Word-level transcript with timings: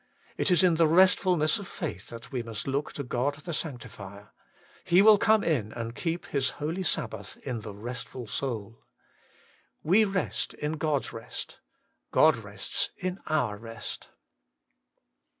It 0.35 0.49
is 0.49 0.63
in 0.63 0.77
the 0.77 0.87
restfulness 0.87 1.59
of 1.59 1.67
faith 1.67 2.07
that 2.07 2.31
we 2.31 2.41
must 2.41 2.65
look 2.65 2.91
to 2.93 3.03
God 3.03 3.35
the 3.35 3.53
Sanctifier; 3.53 4.31
He 4.83 5.03
will 5.03 5.19
come 5.19 5.43
in 5.43 5.71
and 5.73 5.93
keep 5.93 6.25
His 6.25 6.49
holy 6.57 6.81
Sabbath 6.81 7.37
in 7.43 7.61
the 7.61 7.75
restful 7.75 8.25
soul. 8.25 8.81
We 9.83 10.03
rest 10.05 10.55
in 10.55 10.71
God's 10.79 11.13
rest; 11.13 11.59
God 12.09 12.35
rests 12.37 12.89
in 12.97 13.19
our 13.27 13.57
rest. 13.57 14.09